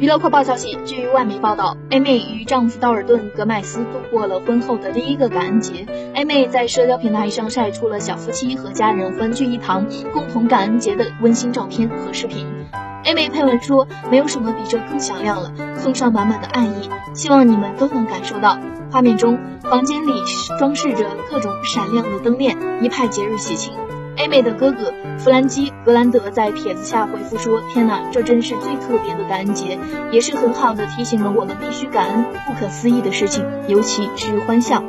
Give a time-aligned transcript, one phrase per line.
[0.00, 5.84] 娱乐快报消息，据外媒报道，A 妹与丈夫道尔顿·格麦斯度过了婚后的第一个感恩节。
[6.14, 12.46] A 妹在社交平台上晒出了小夫妻和家人欢聚一堂、共同感恩节的温馨照片和视频。
[13.02, 18.56] A 妹配文说：“没有什么比这更响亮了，送上满满的爱意，希望你们都能感受到。”
[18.92, 20.12] 画面中，房间里
[20.60, 23.72] 装饰着各种闪亮的灯链，一派节日喜庆。
[24.18, 29.78] A 妹的哥哥弗兰基·格兰德在帖子下回复说：“天哪，这真是最特别的感恩节，
[30.10, 34.82] 也是很好的提醒了我们必须感恩不可思议的事情，尤其是欢笑。”